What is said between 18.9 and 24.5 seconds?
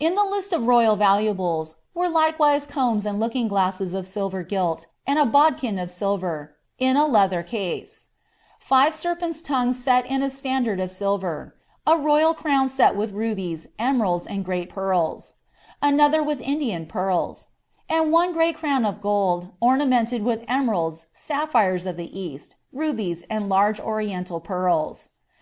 gold, ornanienled with ememlda, sapphires d rubies, and lai^ oriental